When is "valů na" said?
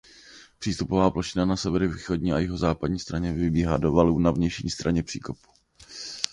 3.91-4.31